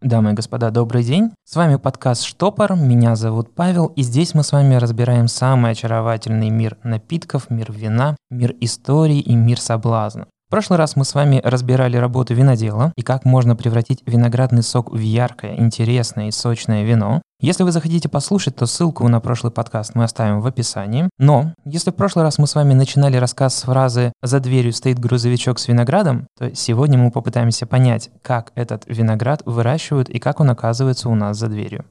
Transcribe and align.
Дамы 0.00 0.30
и 0.30 0.34
господа, 0.34 0.70
добрый 0.70 1.02
день. 1.02 1.32
С 1.42 1.56
вами 1.56 1.74
подкаст 1.74 2.22
«Штопор», 2.22 2.76
меня 2.76 3.16
зовут 3.16 3.52
Павел, 3.52 3.86
и 3.86 4.02
здесь 4.02 4.32
мы 4.32 4.44
с 4.44 4.52
вами 4.52 4.76
разбираем 4.76 5.26
самый 5.26 5.72
очаровательный 5.72 6.50
мир 6.50 6.78
напитков, 6.84 7.50
мир 7.50 7.72
вина, 7.72 8.14
мир 8.30 8.54
истории 8.60 9.18
и 9.18 9.34
мир 9.34 9.60
соблазна. 9.60 10.28
В 10.48 10.50
прошлый 10.50 10.78
раз 10.78 10.96
мы 10.96 11.04
с 11.04 11.14
вами 11.14 11.42
разбирали 11.44 11.98
работу 11.98 12.32
винодела 12.32 12.94
и 12.96 13.02
как 13.02 13.26
можно 13.26 13.54
превратить 13.54 14.00
виноградный 14.06 14.62
сок 14.62 14.90
в 14.90 14.98
яркое, 14.98 15.56
интересное 15.56 16.28
и 16.28 16.30
сочное 16.30 16.84
вино. 16.84 17.20
Если 17.38 17.64
вы 17.64 17.70
захотите 17.70 18.08
послушать, 18.08 18.56
то 18.56 18.64
ссылку 18.64 19.06
на 19.08 19.20
прошлый 19.20 19.52
подкаст 19.52 19.94
мы 19.94 20.04
оставим 20.04 20.40
в 20.40 20.46
описании. 20.46 21.10
Но 21.18 21.52
если 21.66 21.90
в 21.90 21.96
прошлый 21.96 22.24
раз 22.24 22.38
мы 22.38 22.46
с 22.46 22.54
вами 22.54 22.72
начинали 22.72 23.18
рассказ 23.18 23.58
с 23.58 23.62
фразы 23.64 24.14
«За 24.22 24.40
дверью 24.40 24.72
стоит 24.72 24.98
грузовичок 24.98 25.58
с 25.58 25.68
виноградом», 25.68 26.26
то 26.38 26.54
сегодня 26.54 26.96
мы 26.96 27.10
попытаемся 27.10 27.66
понять, 27.66 28.08
как 28.22 28.52
этот 28.54 28.84
виноград 28.86 29.42
выращивают 29.44 30.08
и 30.08 30.18
как 30.18 30.40
он 30.40 30.48
оказывается 30.48 31.10
у 31.10 31.14
нас 31.14 31.36
за 31.36 31.48
дверью. 31.48 31.84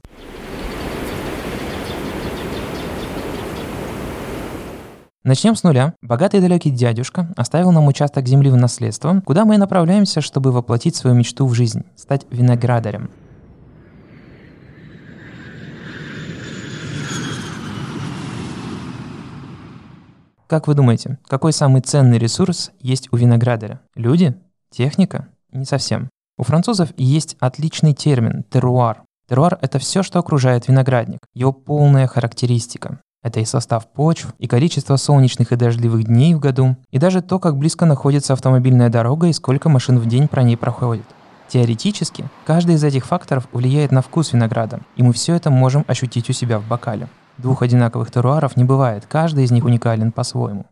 Начнем 5.24 5.56
с 5.56 5.64
нуля. 5.64 5.94
Богатый 6.00 6.36
и 6.36 6.40
далекий 6.40 6.70
дядюшка 6.70 7.32
оставил 7.36 7.72
нам 7.72 7.88
участок 7.88 8.28
земли 8.28 8.50
в 8.50 8.56
наследство, 8.56 9.20
куда 9.26 9.44
мы 9.44 9.56
и 9.56 9.58
направляемся, 9.58 10.20
чтобы 10.20 10.52
воплотить 10.52 10.94
свою 10.94 11.16
мечту 11.16 11.44
в 11.46 11.54
жизнь– 11.54 11.84
стать 11.96 12.24
виноградарем. 12.30 13.10
Как 20.46 20.68
вы 20.68 20.74
думаете, 20.74 21.18
какой 21.26 21.52
самый 21.52 21.82
ценный 21.82 22.18
ресурс 22.18 22.70
есть 22.80 23.08
у 23.12 23.16
виноградаря? 23.16 23.80
Люди? 23.96 24.36
Техника? 24.70 25.26
Не 25.52 25.64
совсем. 25.64 26.08
У 26.38 26.44
французов 26.44 26.90
есть 26.96 27.36
отличный 27.40 27.92
термин– 27.92 28.44
теруар. 28.50 29.02
Теруар– 29.28 29.58
это 29.62 29.80
все, 29.80 30.04
что 30.04 30.20
окружает 30.20 30.68
виноградник, 30.68 31.18
его 31.34 31.52
полная 31.52 32.06
характеристика. 32.06 33.00
Это 33.20 33.40
и 33.40 33.44
состав 33.44 33.88
почв, 33.88 34.32
и 34.38 34.46
количество 34.46 34.94
солнечных 34.94 35.50
и 35.50 35.56
дождливых 35.56 36.04
дней 36.04 36.34
в 36.34 36.38
году, 36.38 36.76
и 36.92 36.98
даже 36.98 37.20
то, 37.20 37.40
как 37.40 37.56
близко 37.56 37.84
находится 37.84 38.32
автомобильная 38.32 38.90
дорога 38.90 39.26
и 39.26 39.32
сколько 39.32 39.68
машин 39.68 39.98
в 39.98 40.06
день 40.06 40.28
про 40.28 40.44
ней 40.44 40.56
проходит. 40.56 41.04
Теоретически, 41.48 42.26
каждый 42.46 42.76
из 42.76 42.84
этих 42.84 43.06
факторов 43.06 43.48
влияет 43.52 43.90
на 43.90 44.02
вкус 44.02 44.32
винограда, 44.32 44.80
и 44.94 45.02
мы 45.02 45.12
все 45.12 45.34
это 45.34 45.50
можем 45.50 45.84
ощутить 45.88 46.30
у 46.30 46.32
себя 46.32 46.60
в 46.60 46.68
бокале. 46.68 47.08
Двух 47.38 47.62
одинаковых 47.62 48.08
теруаров 48.10 48.56
не 48.56 48.62
бывает, 48.62 49.04
каждый 49.08 49.44
из 49.44 49.50
них 49.50 49.64
уникален 49.64 50.12
по-своему. 50.12 50.66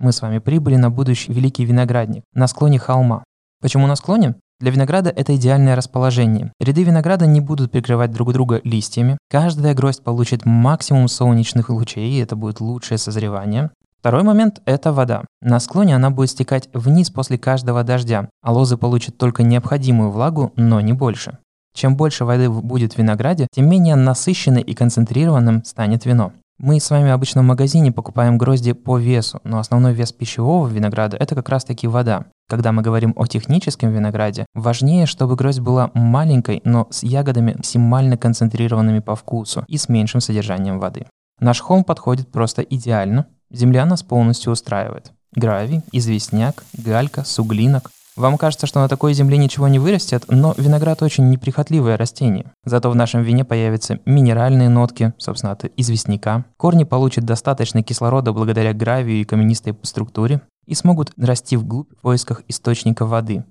Мы 0.00 0.10
с 0.10 0.20
вами 0.20 0.38
прибыли 0.38 0.76
на 0.76 0.90
будущий 0.90 1.32
великий 1.32 1.64
виноградник, 1.64 2.24
на 2.34 2.48
склоне 2.48 2.80
холма. 2.80 3.22
Почему 3.66 3.88
на 3.88 3.96
склоне? 3.96 4.36
Для 4.60 4.70
винограда 4.70 5.10
это 5.10 5.34
идеальное 5.34 5.74
расположение. 5.74 6.52
Ряды 6.60 6.84
винограда 6.84 7.26
не 7.26 7.40
будут 7.40 7.72
прикрывать 7.72 8.12
друг 8.12 8.32
друга 8.32 8.60
листьями. 8.62 9.18
Каждая 9.28 9.74
гроздь 9.74 10.04
получит 10.04 10.46
максимум 10.46 11.08
солнечных 11.08 11.68
лучей, 11.68 12.12
и 12.12 12.22
это 12.22 12.36
будет 12.36 12.60
лучшее 12.60 12.96
созревание. 12.98 13.72
Второй 13.98 14.22
момент– 14.22 14.62
это 14.66 14.92
вода. 14.92 15.24
На 15.42 15.58
склоне 15.58 15.96
она 15.96 16.10
будет 16.10 16.30
стекать 16.30 16.68
вниз 16.74 17.10
после 17.10 17.38
каждого 17.38 17.82
дождя, 17.82 18.28
а 18.40 18.52
лозы 18.52 18.76
получат 18.76 19.18
только 19.18 19.42
необходимую 19.42 20.12
влагу, 20.12 20.52
но 20.54 20.80
не 20.80 20.92
больше. 20.92 21.38
Чем 21.74 21.96
больше 21.96 22.24
воды 22.24 22.48
будет 22.48 22.92
в 22.92 22.98
винограде, 22.98 23.48
тем 23.52 23.68
менее 23.68 23.96
насыщенным 23.96 24.62
и 24.62 24.74
концентрированным 24.74 25.64
станет 25.64 26.06
вино. 26.06 26.32
Мы 26.58 26.78
с 26.78 26.88
вами 26.88 27.10
обычно 27.10 27.42
в 27.42 27.46
магазине 27.46 27.90
покупаем 27.90 28.38
грозди 28.38 28.74
по 28.74 28.96
весу, 28.96 29.40
но 29.42 29.58
основной 29.58 29.92
вес 29.92 30.12
пищевого 30.12 30.68
винограда– 30.68 31.16
это 31.20 31.34
как 31.34 31.48
раз-таки 31.48 31.88
вода. 31.88 32.26
Когда 32.48 32.70
мы 32.70 32.82
говорим 32.82 33.12
о 33.16 33.26
техническом 33.26 33.90
винограде, 33.92 34.46
важнее, 34.54 35.06
чтобы 35.06 35.34
гроздь 35.34 35.58
была 35.58 35.90
маленькой, 35.94 36.60
но 36.64 36.86
с 36.90 37.02
ягодами 37.02 37.54
максимально 37.54 38.16
концентрированными 38.16 39.00
по 39.00 39.16
вкусу 39.16 39.64
и 39.66 39.76
с 39.76 39.88
меньшим 39.88 40.20
содержанием 40.20 40.78
воды. 40.78 41.06
Наш 41.40 41.60
холм 41.60 41.82
подходит 41.82 42.30
просто 42.30 42.62
идеально. 42.62 43.26
Земля 43.50 43.84
нас 43.84 44.04
полностью 44.04 44.52
устраивает. 44.52 45.12
Гравий, 45.34 45.82
известняк, 45.90 46.62
галька, 46.72 47.24
суглинок. 47.24 47.90
Вам 48.16 48.38
кажется, 48.38 48.66
что 48.66 48.80
на 48.80 48.88
такой 48.88 49.12
земле 49.12 49.36
ничего 49.36 49.68
не 49.68 49.78
вырастет, 49.78 50.24
но 50.28 50.54
виноград 50.56 51.02
очень 51.02 51.28
неприхотливое 51.28 51.98
растение. 51.98 52.46
Зато 52.64 52.90
в 52.90 52.94
нашем 52.94 53.22
вине 53.22 53.44
появятся 53.44 53.98
минеральные 54.06 54.70
нотки, 54.70 55.12
собственно, 55.18 55.52
от 55.52 55.64
известняка. 55.76 56.44
Корни 56.56 56.84
получат 56.84 57.24
достаточно 57.24 57.82
кислорода 57.82 58.32
благодаря 58.32 58.72
гравию 58.72 59.20
и 59.20 59.24
каменистой 59.24 59.76
структуре 59.82 60.40
и 60.66 60.74
смогут 60.74 61.12
расти 61.16 61.56
вглубь 61.56 61.90
в 61.92 62.00
поисках 62.02 62.42
источника 62.48 63.06
воды. 63.06 63.44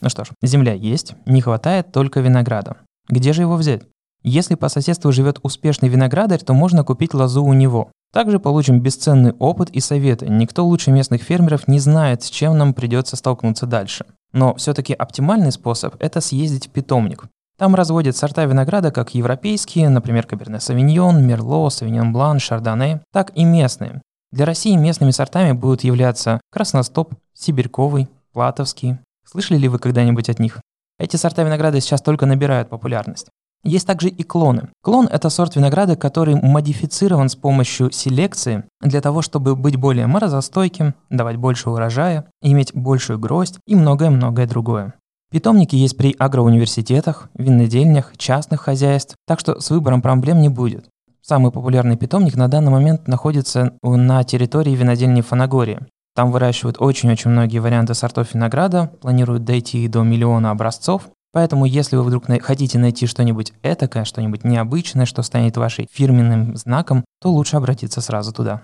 Ну 0.00 0.10
что 0.10 0.24
ж, 0.24 0.28
земля 0.42 0.74
есть, 0.74 1.14
не 1.24 1.40
хватает 1.40 1.90
только 1.90 2.20
винограда. 2.20 2.76
Где 3.08 3.32
же 3.32 3.42
его 3.42 3.56
взять? 3.56 3.82
Если 4.22 4.56
по 4.56 4.68
соседству 4.68 5.12
живет 5.12 5.38
успешный 5.42 5.88
виноградарь, 5.88 6.42
то 6.42 6.52
можно 6.52 6.84
купить 6.84 7.14
лозу 7.14 7.44
у 7.44 7.52
него. 7.52 7.90
Также 8.12 8.38
получим 8.38 8.80
бесценный 8.80 9.32
опыт 9.32 9.70
и 9.70 9.80
советы. 9.80 10.26
Никто 10.28 10.66
лучше 10.66 10.90
местных 10.90 11.22
фермеров 11.22 11.68
не 11.68 11.78
знает, 11.78 12.22
с 12.22 12.30
чем 12.30 12.58
нам 12.58 12.74
придется 12.74 13.16
столкнуться 13.16 13.66
дальше. 13.66 14.06
Но 14.32 14.54
все-таки 14.54 14.94
оптимальный 14.94 15.52
способ– 15.52 15.94
это 16.00 16.20
съездить 16.20 16.66
в 16.66 16.70
питомник. 16.70 17.24
Там 17.58 17.74
разводят 17.74 18.16
сорта 18.16 18.44
винограда 18.44 18.90
как 18.90 19.14
европейские, 19.14 19.88
например, 19.88 20.26
Каберне 20.26 20.60
Савиньон, 20.60 21.26
Мерло, 21.26 21.70
Савиньон 21.70 22.12
Блан, 22.12 22.38
Шардоне, 22.38 23.00
так 23.12 23.32
и 23.34 23.44
местные. 23.44 24.02
Для 24.30 24.44
России 24.44 24.76
местными 24.76 25.10
сортами 25.10 25.52
будут 25.52 25.82
являться 25.82 26.40
Красностоп, 26.50 27.14
Сибирьковый, 27.32 28.08
Платовский. 28.32 28.98
Слышали 29.24 29.56
ли 29.56 29.68
вы 29.68 29.78
когда-нибудь 29.78 30.28
от 30.28 30.38
них? 30.38 30.60
Эти 30.98 31.16
сорта 31.16 31.44
винограда 31.44 31.80
сейчас 31.80 32.02
только 32.02 32.26
набирают 32.26 32.68
популярность. 32.68 33.28
Есть 33.64 33.86
также 33.86 34.08
и 34.08 34.22
клоны. 34.22 34.68
Клон– 34.82 35.08
это 35.12 35.28
сорт 35.28 35.56
винограда, 35.56 35.96
который 35.96 36.36
модифицирован 36.36 37.28
с 37.28 37.34
помощью 37.34 37.90
селекции 37.90 38.64
для 38.80 39.00
того, 39.00 39.22
чтобы 39.22 39.56
быть 39.56 39.76
более 39.76 40.06
морозостойким, 40.06 40.94
давать 41.10 41.36
больше 41.36 41.70
урожая, 41.70 42.26
иметь 42.42 42.74
большую 42.74 43.18
гроздь 43.18 43.58
и 43.66 43.74
многое-многое 43.74 44.46
другое. 44.46 44.94
Питомники 45.30 45.74
есть 45.74 45.96
при 45.96 46.14
агроуниверситетах, 46.18 47.28
винодельнях, 47.34 48.16
частных 48.16 48.60
хозяйств, 48.60 49.16
так 49.26 49.40
что 49.40 49.60
с 49.60 49.70
выбором 49.70 50.02
проблем 50.02 50.40
не 50.40 50.48
будет. 50.48 50.86
Самый 51.20 51.50
популярный 51.50 51.96
питомник 51.96 52.36
на 52.36 52.48
данный 52.48 52.70
момент 52.70 53.08
находится 53.08 53.72
на 53.82 54.22
территории 54.22 54.76
винодельни 54.76 55.20
Фанагории. 55.20 55.80
Там 56.14 56.30
выращивают 56.30 56.76
очень-очень 56.80 57.30
многие 57.30 57.58
варианты 57.58 57.94
сортов 57.94 58.32
винограда, 58.34 58.92
планируют 59.00 59.44
дойти 59.44 59.88
до 59.88 60.02
миллиона 60.02 60.50
образцов, 60.50 61.08
Поэтому, 61.36 61.66
если 61.66 61.96
вы 61.96 62.02
вдруг 62.02 62.24
хотите 62.40 62.78
найти 62.78 63.06
что-нибудь 63.06 63.52
этакое, 63.62 64.04
что-нибудь 64.04 64.42
необычное, 64.44 65.04
что 65.04 65.20
станет 65.20 65.58
вашей 65.58 65.86
фирменным 65.92 66.56
знаком, 66.56 67.04
то 67.20 67.30
лучше 67.30 67.58
обратиться 67.58 68.00
сразу 68.00 68.32
туда. 68.32 68.62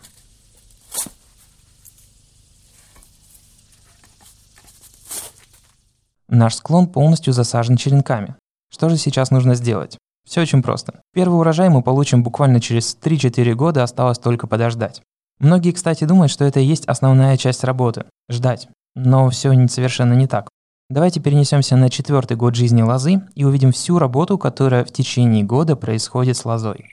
Наш 6.34 6.54
склон 6.54 6.86
полностью 6.86 7.34
засажен 7.34 7.76
черенками. 7.76 8.36
Что 8.72 8.88
же 8.88 8.96
сейчас 8.96 9.30
нужно 9.30 9.54
сделать? 9.54 9.98
Все 10.26 10.40
очень 10.40 10.62
просто. 10.62 11.02
Первый 11.12 11.38
урожай 11.38 11.68
мы 11.68 11.82
получим 11.82 12.22
буквально 12.22 12.58
через 12.58 12.96
3-4 13.02 13.52
года, 13.52 13.82
осталось 13.82 14.16
только 14.18 14.46
подождать. 14.46 15.02
Многие, 15.40 15.72
кстати, 15.72 16.04
думают, 16.04 16.32
что 16.32 16.46
это 16.46 16.58
и 16.58 16.64
есть 16.64 16.86
основная 16.86 17.36
часть 17.36 17.64
работы– 17.64 18.06
ждать. 18.30 18.68
Но 18.94 19.28
все 19.28 19.50
совершенно 19.68 20.14
не 20.14 20.26
так. 20.26 20.48
Давайте 20.88 21.20
перенесемся 21.20 21.76
на 21.76 21.90
четвертый 21.90 22.38
год 22.38 22.54
жизни 22.54 22.80
лозы 22.80 23.20
и 23.34 23.44
увидим 23.44 23.70
всю 23.70 23.98
работу, 23.98 24.38
которая 24.38 24.86
в 24.86 24.90
течение 24.90 25.44
года 25.44 25.76
происходит 25.76 26.38
с 26.38 26.46
лозой. 26.46 26.86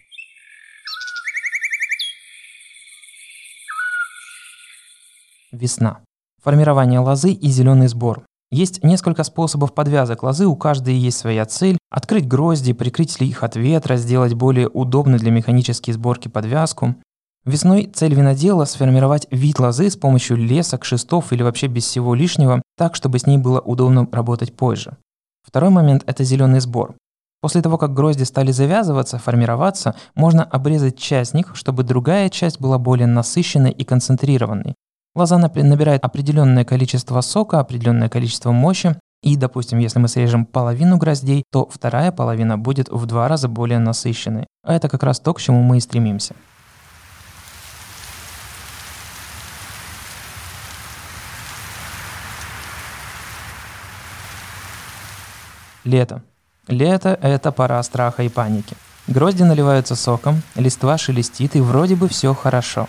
Весна. 5.54 6.02
Формирование 6.44 7.00
лозы 7.00 7.32
и 7.32 7.48
зеленый 7.48 7.88
сбор. 7.88 8.26
Есть 8.52 8.84
несколько 8.84 9.24
способов 9.24 9.74
подвязок 9.76 10.24
лозы, 10.24 10.48
у 10.48 10.56
каждой 10.56 10.96
есть 10.96 11.20
своя 11.20 11.46
цель. 11.46 11.78
Открыть 11.92 12.28
грозди, 12.28 12.74
прикрыть 12.74 13.20
ли 13.22 13.28
их 13.28 13.44
от 13.44 13.56
ветра, 13.56 13.96
сделать 13.98 14.34
более 14.34 14.68
удобной 14.68 15.20
для 15.20 15.30
механической 15.30 15.92
сборки 15.92 16.28
подвязку. 16.30 16.96
Весной 17.46 17.86
цель 17.94 18.16
винодела– 18.16 18.66
сформировать 18.66 19.28
вид 19.30 19.60
лозы 19.60 19.90
с 19.90 19.96
помощью 19.96 20.38
лесок, 20.38 20.84
шестов 20.84 21.32
или 21.32 21.44
вообще 21.44 21.68
без 21.68 21.86
всего 21.86 22.16
лишнего, 22.16 22.62
так, 22.76 22.96
чтобы 22.96 23.20
с 23.20 23.28
ней 23.28 23.38
было 23.38 23.60
удобно 23.60 24.08
работать 24.12 24.56
позже. 24.56 24.98
Второй 25.44 25.70
момент– 25.70 26.04
это 26.08 26.24
зеленый 26.24 26.60
сбор. 26.60 26.96
После 27.42 27.62
того, 27.62 27.78
как 27.78 27.94
грозди 27.94 28.24
стали 28.24 28.52
завязываться, 28.52 29.18
формироваться, 29.18 29.96
можно 30.16 30.44
обрезать 30.44 30.98
часть 30.98 31.34
них, 31.34 31.56
чтобы 31.56 31.84
другая 31.84 32.30
часть 32.30 32.60
была 32.60 32.78
более 32.78 33.08
насыщенной 33.08 33.72
и 33.72 33.86
концентрированной. 33.86 34.76
Лоза 35.16 35.38
набирает 35.38 36.04
определенное 36.04 36.64
количество 36.66 37.22
сока, 37.22 37.60
определенное 37.60 38.10
количество 38.10 38.52
мощи, 38.52 38.96
И, 39.22 39.36
допустим, 39.36 39.80
если 39.80 40.00
мы 40.00 40.08
срежем 40.08 40.46
половину 40.46 40.98
гроздей, 40.98 41.44
то 41.52 41.68
вторая 41.68 42.12
половина 42.14 42.58
будет 42.58 42.88
в 42.88 43.06
два 43.06 43.28
раза 43.28 43.50
более 43.50 43.80
насыщенной. 43.80 44.48
А 44.64 44.74
это 44.74 44.88
как 44.88 45.04
раз 45.04 45.20
то, 45.20 45.34
к 45.34 45.42
чему 45.42 45.62
мы 45.62 45.78
и 45.78 45.82
стремимся. 45.82 46.36
Лето. 55.84 56.22
Лето– 56.68 57.18
это 57.22 57.52
пора 57.52 57.84
страха 57.84 58.24
и 58.24 58.30
паники. 58.30 58.78
Грозди 59.08 59.44
наливаются 59.44 59.96
соком, 59.96 60.44
листва 60.56 60.98
шелестит 60.98 61.56
и 61.56 61.62
вроде 61.62 61.96
бы 61.96 62.08
все 62.08 62.34
хорошо. 62.34 62.88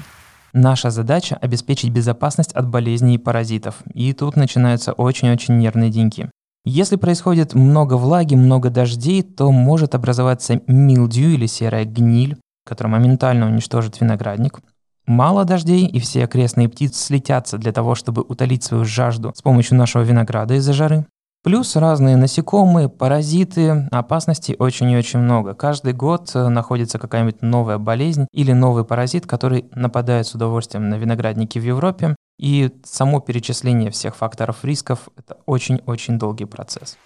Наша 0.52 0.90
задача– 0.90 1.36
обеспечить 1.40 1.90
безопасность 1.90 2.52
от 2.52 2.68
болезней 2.68 3.14
и 3.14 3.18
паразитов. 3.18 3.82
И 3.94 4.12
тут 4.12 4.36
начинаются 4.36 4.92
очень-очень 4.92 5.58
нервные 5.58 5.90
деньги. 5.90 6.28
Если 6.64 6.96
происходит 6.96 7.54
много 7.54 7.94
влаги, 7.94 8.34
много 8.34 8.68
дождей, 8.68 9.22
то 9.22 9.50
может 9.50 9.94
образоваться 9.94 10.60
милдью 10.66 11.32
или 11.32 11.46
серая 11.46 11.84
гниль, 11.84 12.36
которая 12.66 12.92
моментально 12.92 13.46
уничтожит 13.46 14.00
виноградник. 14.00 14.60
Мало 15.06 15.44
дождей, 15.44 15.86
и 15.86 15.98
все 15.98 16.24
окрестные 16.24 16.68
птицы 16.68 17.02
слетятся 17.02 17.56
для 17.56 17.72
того, 17.72 17.94
чтобы 17.94 18.22
утолить 18.22 18.62
свою 18.62 18.84
жажду 18.84 19.32
с 19.34 19.42
помощью 19.42 19.78
нашего 19.78 20.02
винограда 20.02 20.54
из-за 20.54 20.72
жары. 20.72 21.06
Плюс 21.42 21.74
разные 21.74 22.18
насекомые, 22.18 22.90
паразиты, 22.90 23.88
опасностей 23.90 24.56
очень 24.58 24.90
и 24.90 24.96
очень 24.98 25.20
много. 25.20 25.54
Каждый 25.54 25.94
год 25.94 26.30
э, 26.34 26.48
находится 26.48 26.98
какая-нибудь 26.98 27.40
новая 27.40 27.78
болезнь 27.78 28.26
или 28.30 28.52
новый 28.52 28.84
паразит, 28.84 29.26
который 29.26 29.64
нападает 29.74 30.26
с 30.26 30.34
удовольствием 30.34 30.90
на 30.90 30.96
виноградники 30.96 31.58
в 31.58 31.64
Европе. 31.64 32.14
И 32.38 32.70
само 32.84 33.20
перечисление 33.20 33.90
всех 33.90 34.16
факторов 34.16 34.66
рисков– 34.66 35.08
это 35.16 35.38
очень-очень 35.46 36.18
долгий 36.18 36.44
процесс. 36.44 36.98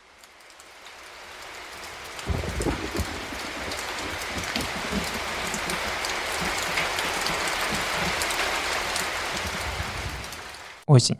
Осень. 10.89 11.19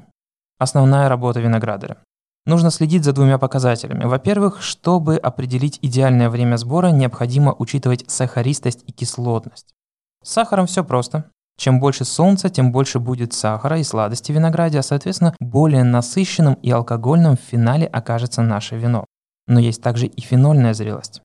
Основная 0.59 1.09
работа 1.09 1.39
виноградаря. 1.39 1.99
Нужно 2.47 2.71
следить 2.71 3.05
за 3.05 3.13
двумя 3.13 3.39
показателями. 3.39 4.05
Во-первых, 4.05 4.61
чтобы 4.61 5.17
определить 5.17 5.79
идеальное 5.81 6.29
время 6.29 6.57
сбора, 6.57 6.89
необходимо 6.89 7.55
учитывать 7.59 8.05
сахаристость 8.09 8.85
и 8.87 8.93
кислотность. 8.93 9.75
С 10.23 10.33
сахаром 10.33 10.67
все 10.67 10.85
просто. 10.85 11.31
Чем 11.57 11.81
больше 11.81 12.05
солнца, 12.05 12.51
тем 12.51 12.73
больше 12.73 12.99
будет 12.99 13.33
сахара 13.33 13.79
и 13.79 13.85
сладости 13.85 14.33
в 14.33 14.35
винограде, 14.35 14.79
а 14.79 14.83
соответственно 14.83 15.35
более 15.41 15.85
насыщенным 15.85 16.55
и 16.55 16.71
алкогольным 16.71 17.37
в 17.37 17.41
финале 17.41 17.87
окажется 17.87 18.43
наше 18.43 18.77
вино. 18.77 19.05
Но 19.47 19.61
есть 19.61 19.83
также 19.83 20.07
и 20.07 20.21
фенольная 20.21 20.75
зрелость. 20.75 21.23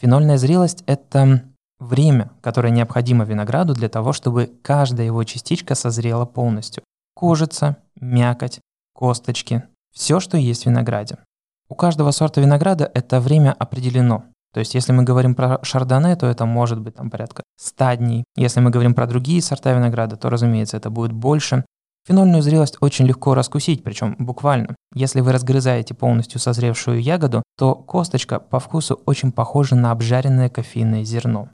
Фенольная 0.00 0.36
зрелость– 0.36 0.84
это 0.86 1.42
время, 1.80 2.30
которое 2.40 2.70
необходимо 2.70 3.24
винограду 3.24 3.74
для 3.74 3.88
того, 3.88 4.12
чтобы 4.12 4.52
каждая 4.62 5.06
его 5.06 5.24
частичка 5.24 5.74
созрела 5.74 6.26
полностью. 6.26 6.84
Кожица, 7.14 7.76
мякоть, 8.00 8.60
косточки, 8.94 9.64
все, 9.92 10.20
что 10.20 10.36
есть 10.36 10.64
в 10.64 10.66
винограде. 10.66 11.18
У 11.68 11.74
каждого 11.74 12.10
сорта 12.10 12.40
винограда 12.40 12.90
это 12.92 13.20
время 13.20 13.52
определено. 13.58 14.24
То 14.52 14.60
есть, 14.60 14.74
если 14.74 14.92
мы 14.92 15.04
говорим 15.04 15.34
про 15.34 15.58
шардоне, 15.62 16.16
то 16.16 16.26
это 16.26 16.44
может 16.44 16.78
быть 16.80 16.96
там 16.96 17.10
порядка 17.10 17.42
100 17.58 17.94
дней. 17.94 18.24
Если 18.36 18.60
мы 18.60 18.70
говорим 18.70 18.94
про 18.94 19.06
другие 19.06 19.40
сорта 19.40 19.72
винограда, 19.72 20.16
то, 20.16 20.28
разумеется, 20.28 20.76
это 20.76 20.90
будет 20.90 21.12
больше. 21.12 21.64
Фенольную 22.06 22.42
зрелость 22.42 22.76
очень 22.80 23.06
легко 23.06 23.34
раскусить, 23.34 23.84
причем 23.84 24.16
буквально. 24.18 24.74
Если 24.94 25.20
вы 25.20 25.32
разгрызаете 25.32 25.94
полностью 25.94 26.40
созревшую 26.40 27.00
ягоду, 27.00 27.42
то 27.56 27.74
косточка 27.74 28.40
по 28.40 28.58
вкусу 28.58 29.00
очень 29.06 29.32
похожа 29.32 29.76
на 29.76 29.92
обжаренное 29.92 30.48
кофейное 30.48 31.04
зерно. 31.04 31.48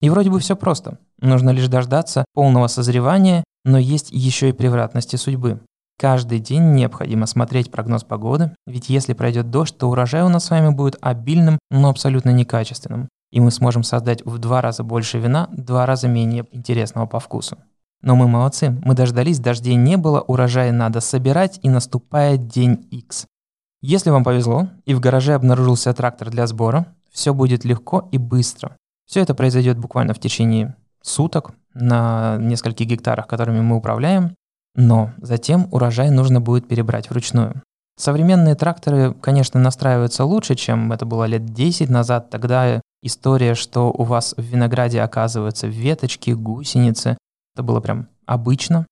И 0.00 0.10
вроде 0.10 0.30
бы 0.30 0.40
все 0.40 0.56
просто. 0.56 0.98
Нужно 1.20 1.50
лишь 1.50 1.68
дождаться 1.68 2.24
полного 2.34 2.66
созревания, 2.66 3.44
но 3.64 3.78
есть 3.78 4.10
еще 4.10 4.50
и 4.50 4.52
превратности 4.52 5.16
судьбы. 5.16 5.60
Каждый 6.02 6.40
день 6.40 6.72
необходимо 6.72 7.26
смотреть 7.26 7.70
прогноз 7.70 8.02
погоды, 8.02 8.50
ведь 8.66 8.88
если 8.88 9.12
пройдет 9.12 9.50
дождь, 9.50 9.78
то 9.78 9.88
урожай 9.88 10.22
у 10.22 10.28
нас 10.28 10.46
с 10.46 10.50
вами 10.50 10.70
будет 10.70 10.96
обильным, 11.00 11.60
но 11.70 11.90
абсолютно 11.90 12.30
некачественным. 12.30 13.08
И 13.30 13.38
мы 13.38 13.52
сможем 13.52 13.84
создать 13.84 14.26
в 14.26 14.38
два 14.38 14.60
раза 14.60 14.82
больше 14.82 15.20
вина, 15.20 15.48
два 15.52 15.86
раза 15.86 16.08
менее 16.08 16.44
интересного 16.50 17.06
по 17.06 17.20
вкусу. 17.20 17.56
Но 18.00 18.16
мы 18.16 18.26
молодцы, 18.26 18.70
мы 18.84 18.94
дождались, 18.94 19.38
дождей 19.38 19.76
не 19.76 19.96
было, 19.96 20.20
урожай 20.22 20.72
надо 20.72 20.98
собирать, 20.98 21.60
и 21.62 21.68
наступает 21.68 22.48
день 22.48 22.84
X. 22.90 23.26
Если 23.80 24.10
вам 24.10 24.24
повезло, 24.24 24.70
и 24.84 24.94
в 24.94 24.98
гараже 25.00 25.34
обнаружился 25.34 25.94
трактор 25.94 26.30
для 26.30 26.48
сбора, 26.48 26.96
все 27.12 27.32
будет 27.32 27.64
легко 27.64 28.08
и 28.10 28.18
быстро. 28.18 28.76
Все 29.06 29.20
это 29.20 29.36
произойдет 29.36 29.78
буквально 29.78 30.14
в 30.14 30.18
течение 30.18 30.74
суток 31.00 31.52
на 31.74 32.38
нескольких 32.38 32.88
гектарах, 32.88 33.28
которыми 33.28 33.60
мы 33.60 33.76
управляем, 33.76 34.34
но 34.74 35.12
затем 35.18 35.68
урожай 35.70 36.10
нужно 36.10 36.40
будет 36.40 36.68
перебрать 36.68 37.10
вручную. 37.10 37.62
Современные 37.98 38.54
тракторы, 38.54 39.14
конечно, 39.14 39.60
настраиваются 39.60 40.24
лучше, 40.24 40.54
чем 40.54 40.92
это 40.92 41.04
было 41.04 41.24
лет 41.24 41.44
10 41.44 41.90
назад. 41.90 42.30
Тогда 42.30 42.80
история, 43.02 43.54
что 43.54 43.90
у 43.90 44.04
вас 44.04 44.34
в 44.36 44.42
винограде 44.42 45.02
оказываются 45.02 45.66
веточки, 45.66 46.30
гусеницы, 46.30 47.18
это 47.54 47.62
было 47.62 47.80
прям 47.80 48.08
обычно. 48.26 48.86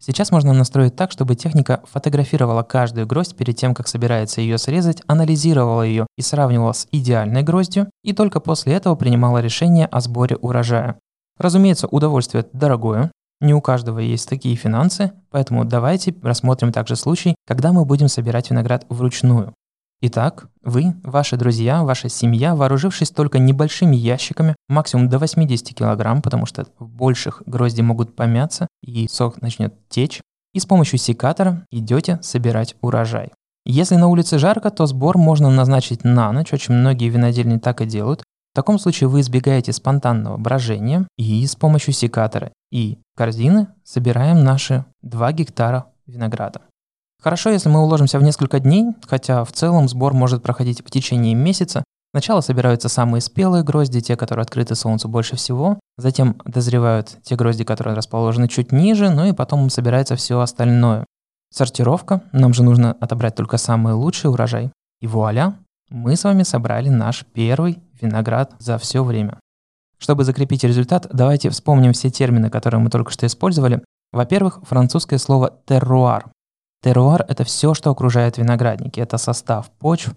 Сейчас 0.00 0.30
можно 0.30 0.52
настроить 0.52 0.96
так, 0.96 1.10
чтобы 1.10 1.34
техника 1.34 1.80
фотографировала 1.84 2.62
каждую 2.62 3.06
гроздь 3.06 3.36
перед 3.36 3.56
тем, 3.56 3.74
как 3.74 3.88
собирается 3.88 4.40
ее 4.40 4.58
срезать, 4.58 5.02
анализировала 5.06 5.82
ее 5.82 6.06
и 6.16 6.22
сравнивала 6.22 6.72
с 6.72 6.86
идеальной 6.92 7.42
гроздью, 7.42 7.88
и 8.02 8.12
только 8.12 8.38
после 8.40 8.74
этого 8.74 8.96
принимала 8.96 9.38
решение 9.38 9.86
о 9.86 10.00
сборе 10.00 10.36
урожая. 10.36 10.98
Разумеется, 11.38 11.86
удовольствие 11.86 12.46
дорогое, 12.52 13.10
не 13.44 13.54
у 13.54 13.60
каждого 13.60 13.98
есть 14.00 14.28
такие 14.28 14.56
финансы, 14.56 15.12
поэтому 15.30 15.64
давайте 15.64 16.14
рассмотрим 16.22 16.72
также 16.72 16.96
случай, 16.96 17.36
когда 17.46 17.72
мы 17.72 17.84
будем 17.84 18.08
собирать 18.08 18.50
виноград 18.50 18.86
вручную. 18.88 19.54
Итак, 20.00 20.48
вы, 20.62 20.94
ваши 21.02 21.36
друзья, 21.36 21.82
ваша 21.82 22.08
семья, 22.08 22.54
вооружившись 22.54 23.10
только 23.10 23.38
небольшими 23.38 23.96
ящиками, 23.96 24.56
максимум 24.68 25.08
до 25.08 25.18
80 25.18 25.74
кг, 25.74 26.22
потому 26.22 26.46
что 26.46 26.66
в 26.78 26.88
больших 26.88 27.42
грозди 27.46 27.80
могут 27.80 28.16
помяться 28.16 28.66
и 28.82 29.06
сок 29.08 29.40
начнет 29.40 29.74
течь, 29.88 30.20
и 30.52 30.60
с 30.60 30.66
помощью 30.66 30.98
секатора 30.98 31.66
идете 31.70 32.18
собирать 32.22 32.76
урожай. 32.80 33.30
Если 33.64 33.96
на 33.96 34.08
улице 34.08 34.38
жарко, 34.38 34.70
то 34.70 34.84
сбор 34.86 35.16
можно 35.16 35.50
назначить 35.50 36.04
на 36.04 36.32
ночь, 36.32 36.52
очень 36.52 36.74
многие 36.74 37.08
винодельни 37.08 37.58
так 37.58 37.80
и 37.80 37.86
делают, 37.86 38.22
в 38.52 38.56
таком 38.56 38.78
случае 38.78 39.08
вы 39.08 39.20
избегаете 39.20 39.72
спонтанного 39.72 40.36
брожения 40.36 41.08
и 41.16 41.44
с 41.44 41.56
помощью 41.56 41.92
секатора 41.92 42.52
и 42.70 42.98
корзины 43.16 43.68
собираем 43.84 44.44
наши 44.44 44.84
2 45.02 45.32
гектара 45.32 45.86
винограда. 46.06 46.60
Хорошо, 47.22 47.50
если 47.50 47.70
мы 47.70 47.82
уложимся 47.82 48.18
в 48.18 48.22
несколько 48.22 48.60
дней, 48.60 48.88
хотя 49.06 49.44
в 49.44 49.52
целом 49.52 49.88
сбор 49.88 50.12
может 50.12 50.42
проходить 50.42 50.84
в 50.84 50.90
течение 50.90 51.34
месяца. 51.34 51.82
Сначала 52.12 52.42
собираются 52.42 52.88
самые 52.88 53.20
спелые 53.20 53.64
грозди, 53.64 54.00
те, 54.00 54.16
которые 54.16 54.42
открыты 54.42 54.74
солнцу 54.74 55.08
больше 55.08 55.34
всего, 55.34 55.80
затем 55.96 56.36
дозревают 56.44 57.16
те 57.22 57.34
грозди, 57.34 57.64
которые 57.64 57.96
расположены 57.96 58.46
чуть 58.46 58.72
ниже, 58.72 59.10
ну 59.10 59.24
и 59.24 59.32
потом 59.32 59.70
собирается 59.70 60.16
все 60.16 60.38
остальное. 60.38 61.06
Сортировка, 61.50 62.20
нам 62.32 62.52
же 62.52 62.62
нужно 62.62 62.92
отобрать 63.00 63.34
только 63.34 63.56
самый 63.56 63.94
лучший 63.94 64.30
урожай. 64.30 64.70
И 65.00 65.06
вуаля, 65.06 65.54
мы 65.88 66.16
с 66.16 66.24
вами 66.24 66.42
собрали 66.42 66.88
наш 66.88 67.24
первый 67.32 67.78
виноград 68.00 68.54
за 68.58 68.78
все 68.78 69.02
время. 69.02 69.38
Чтобы 69.98 70.24
закрепить 70.24 70.64
результат, 70.64 71.06
давайте 71.12 71.50
вспомним 71.50 71.92
все 71.92 72.10
термины, 72.10 72.50
которые 72.50 72.80
мы 72.80 72.90
только 72.90 73.10
что 73.10 73.26
использовали. 73.26 73.82
Во-первых, 74.12 74.60
французское 74.62 75.18
слово 75.18 75.58
«терруар». 75.66 76.30
Терруар– 76.82 77.24
это 77.28 77.44
все, 77.44 77.74
что 77.74 77.90
окружает 77.90 78.36
виноградники. 78.36 79.00
Это 79.00 79.16
состав 79.16 79.70
почв, 79.78 80.12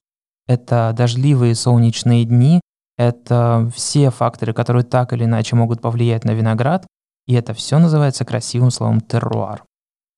это 0.48 0.93
дождливые 0.96 1.55
солнечные 1.55 2.25
дни, 2.25 2.60
это 2.98 3.72
все 3.74 4.10
факторы, 4.10 4.53
которые 4.53 4.84
так 4.84 5.13
или 5.13 5.24
иначе 5.24 5.55
могут 5.55 5.81
повлиять 5.81 6.25
на 6.25 6.31
виноград, 6.31 6.86
и 7.27 7.34
это 7.34 7.53
все 7.53 7.79
называется 7.79 8.25
красивым 8.25 8.72
словом 8.72 9.01
терруар. 9.01 9.63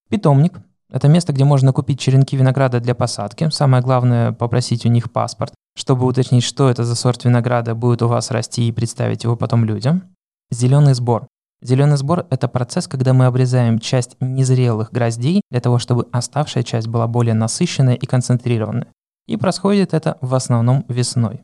Питомник– 0.09 0.59
это 0.89 1.07
место, 1.07 1.33
где 1.33 1.43
можно 1.43 1.71
купить 1.73 1.99
черенки 1.99 2.35
винограда 2.35 2.79
для 2.79 2.95
посадки. 2.95 3.49
Самое 3.51 3.83
главное– 3.83 4.31
попросить 4.33 4.85
у 4.85 4.89
них 4.89 5.11
паспорт 5.11 5.53
чтобы 5.79 6.05
уточнить, 6.05 6.43
что 6.43 6.69
это 6.69 6.83
за 6.83 6.93
сорт 6.93 7.23
винограда 7.23 7.73
будет 7.73 8.01
у 8.01 8.09
вас 8.09 8.31
расти 8.31 8.67
и 8.67 8.71
представить 8.73 9.23
его 9.23 9.37
потом 9.37 9.63
людям. 9.63 10.03
Зеленый 10.51 10.93
сбор. 10.93 11.27
Зеленый 11.61 11.95
сбор– 11.95 12.25
это 12.29 12.49
процесс, 12.49 12.85
когда 12.87 13.13
мы 13.13 13.25
обрезаем 13.25 13.79
часть 13.79 14.17
незрелых 14.19 14.91
гроздей 14.91 15.41
для 15.49 15.61
того, 15.61 15.79
чтобы 15.79 16.07
оставшая 16.11 16.63
часть 16.63 16.89
была 16.89 17.07
более 17.07 17.33
насыщенная 17.33 17.95
и 17.95 18.05
концентрированная. 18.05 18.87
И 19.25 19.37
происходит 19.37 19.93
это 19.93 20.17
в 20.19 20.35
основном 20.35 20.83
весной. 20.89 21.43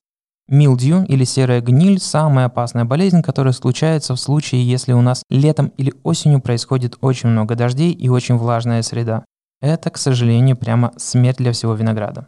Милдью 0.50 1.06
или 1.08 1.24
серая 1.24 1.62
гниль– 1.62 2.00
самая 2.02 2.48
опасная 2.48 2.84
болезнь, 2.84 3.22
которая 3.22 3.54
случается 3.54 4.16
в 4.16 4.20
случае, 4.20 4.70
если 4.70 4.92
у 4.92 5.02
нас 5.02 5.24
летом 5.30 5.72
или 5.78 5.94
осенью 6.04 6.42
происходит 6.42 6.98
очень 7.00 7.30
много 7.30 7.56
дождей 7.56 7.94
и 7.94 8.10
очень 8.10 8.36
влажная 8.36 8.82
среда. 8.82 9.24
Это, 9.62 9.90
к 9.90 9.98
сожалению, 9.98 10.58
прямо 10.58 10.92
смерть 10.98 11.38
для 11.38 11.54
всего 11.54 11.74
винограда. 11.74 12.28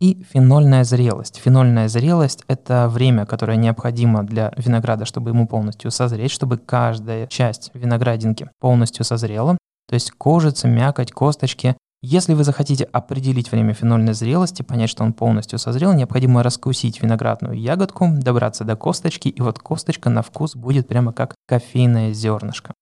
И 0.00 0.24
фенольная 0.32 0.82
зрелость. 0.84 1.36
Фенольная 1.36 1.88
зрелость– 1.88 2.42
это 2.48 2.88
время, 2.88 3.26
которое 3.26 3.58
необходимо 3.58 4.22
для 4.22 4.50
винограда, 4.56 5.04
чтобы 5.04 5.30
ему 5.30 5.46
полностью 5.46 5.90
созреть, 5.90 6.30
чтобы 6.30 6.56
каждая 6.56 7.26
часть 7.26 7.70
виноградинки 7.74 8.48
полностью 8.60 9.04
созрела. 9.04 9.58
То 9.86 9.94
есть 9.94 10.12
кожица, 10.12 10.68
мякоть, 10.68 11.12
косточки. 11.12 11.76
Если 12.02 12.32
вы 12.32 12.44
захотите 12.44 12.84
определить 12.84 13.52
время 13.52 13.74
фенольной 13.74 14.14
зрелости, 14.14 14.62
понять, 14.62 14.88
что 14.88 15.04
он 15.04 15.12
полностью 15.12 15.58
созрел, 15.58 15.92
необходимо 15.92 16.42
раскусить 16.42 17.02
виноградную 17.02 17.60
ягодку, 17.60 18.08
добраться 18.10 18.64
до 18.64 18.76
косточки, 18.76 19.28
и 19.28 19.42
вот 19.42 19.58
косточка 19.58 20.08
на 20.08 20.22
вкус 20.22 20.56
будет 20.56 20.88
прямо 20.88 21.12
как 21.12 21.34
кофейное 21.46 22.14
зернышко. 22.14 22.72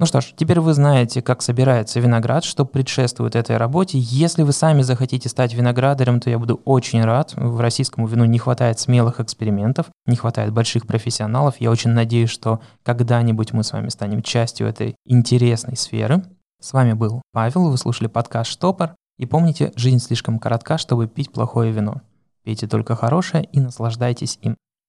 Ну 0.00 0.06
что 0.06 0.20
ж, 0.20 0.34
теперь 0.36 0.58
вы 0.58 0.74
знаете, 0.74 1.22
как 1.22 1.40
собирается 1.40 2.00
виноград, 2.00 2.42
что 2.42 2.64
предшествует 2.64 3.36
этой 3.36 3.56
работе. 3.58 3.96
Если 3.98 4.42
вы 4.42 4.52
сами 4.52 4.82
захотите 4.82 5.28
стать 5.28 5.54
виноградарем, 5.54 6.18
то 6.18 6.30
я 6.30 6.38
буду 6.40 6.60
очень 6.64 7.04
рад. 7.04 7.32
В 7.36 7.60
российскому 7.60 8.08
вину 8.08 8.24
не 8.24 8.38
хватает 8.38 8.80
смелых 8.80 9.20
экспериментов, 9.20 9.86
не 10.06 10.16
хватает 10.16 10.52
больших 10.52 10.88
профессионалов. 10.88 11.60
Я 11.60 11.70
очень 11.70 11.90
надеюсь, 11.90 12.30
что 12.30 12.60
когда-нибудь 12.82 13.52
мы 13.52 13.62
с 13.62 13.72
вами 13.72 13.88
станем 13.88 14.22
частью 14.22 14.66
этой 14.66 14.96
интересной 15.06 15.76
сферы. 15.76 16.24
С 16.60 16.72
вами 16.72 16.94
был 16.94 17.22
Павел, 17.32 17.70
вы 17.70 17.78
слушали 17.78 18.08
подкаст 18.08 18.50
«Штопор». 18.50 18.96
И 19.16 19.26
помните, 19.26 19.72
жизнь 19.76 20.00
слишком 20.00 20.40
коротка, 20.40 20.76
чтобы 20.76 21.06
пить 21.06 21.30
плохое 21.30 21.70
вино. 21.70 22.00
Пейте 22.42 22.66
только 22.66 22.96
хорошее 22.96 23.44
и 23.52 23.60
наслаждайтесь 23.60 24.40
им. 24.42 24.56